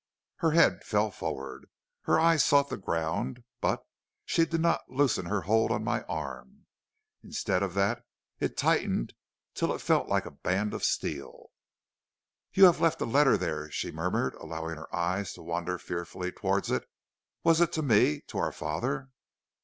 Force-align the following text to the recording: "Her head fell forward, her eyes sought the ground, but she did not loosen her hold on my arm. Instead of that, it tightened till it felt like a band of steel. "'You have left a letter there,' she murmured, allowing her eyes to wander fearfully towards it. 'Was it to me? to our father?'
"Her 0.37 0.53
head 0.53 0.83
fell 0.83 1.11
forward, 1.11 1.69
her 2.05 2.19
eyes 2.19 2.43
sought 2.43 2.69
the 2.69 2.75
ground, 2.77 3.43
but 3.59 3.83
she 4.25 4.47
did 4.47 4.59
not 4.59 4.81
loosen 4.89 5.27
her 5.27 5.41
hold 5.41 5.69
on 5.71 5.83
my 5.83 6.01
arm. 6.05 6.65
Instead 7.23 7.61
of 7.61 7.75
that, 7.75 8.01
it 8.39 8.57
tightened 8.57 9.13
till 9.53 9.71
it 9.75 9.77
felt 9.77 10.07
like 10.09 10.25
a 10.25 10.31
band 10.31 10.73
of 10.73 10.83
steel. 10.83 11.51
"'You 12.51 12.65
have 12.65 12.81
left 12.81 12.99
a 13.01 13.05
letter 13.05 13.37
there,' 13.37 13.69
she 13.69 13.91
murmured, 13.91 14.33
allowing 14.37 14.77
her 14.77 14.91
eyes 14.95 15.33
to 15.33 15.43
wander 15.43 15.77
fearfully 15.77 16.31
towards 16.31 16.71
it. 16.71 16.89
'Was 17.43 17.61
it 17.61 17.71
to 17.73 17.83
me? 17.83 18.21
to 18.21 18.39
our 18.39 18.51
father?' 18.51 19.11